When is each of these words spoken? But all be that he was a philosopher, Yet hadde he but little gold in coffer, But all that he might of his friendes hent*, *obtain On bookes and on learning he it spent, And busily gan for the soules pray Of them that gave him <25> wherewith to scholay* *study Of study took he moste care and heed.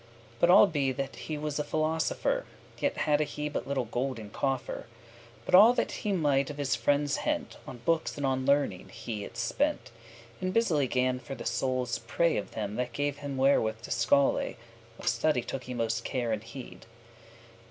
But 0.39 0.49
all 0.49 0.65
be 0.65 0.91
that 0.93 1.15
he 1.15 1.37
was 1.37 1.59
a 1.59 1.63
philosopher, 1.63 2.45
Yet 2.79 2.97
hadde 2.97 3.19
he 3.21 3.49
but 3.49 3.67
little 3.67 3.85
gold 3.85 4.17
in 4.17 4.31
coffer, 4.31 4.87
But 5.45 5.53
all 5.53 5.73
that 5.75 5.91
he 5.91 6.11
might 6.11 6.49
of 6.49 6.57
his 6.57 6.75
friendes 6.75 7.17
hent*, 7.17 7.53
*obtain 7.53 7.67
On 7.67 7.77
bookes 7.85 8.17
and 8.17 8.25
on 8.25 8.43
learning 8.43 8.89
he 8.89 9.23
it 9.23 9.37
spent, 9.37 9.91
And 10.41 10.55
busily 10.55 10.87
gan 10.87 11.19
for 11.19 11.35
the 11.35 11.45
soules 11.45 11.99
pray 11.99 12.37
Of 12.37 12.53
them 12.53 12.77
that 12.77 12.93
gave 12.93 13.19
him 13.19 13.35
<25> 13.35 13.37
wherewith 13.37 13.81
to 13.83 13.91
scholay* 13.91 14.55
*study 14.55 14.57
Of 14.97 15.07
study 15.07 15.41
took 15.43 15.63
he 15.65 15.75
moste 15.75 16.03
care 16.03 16.31
and 16.31 16.43
heed. 16.43 16.87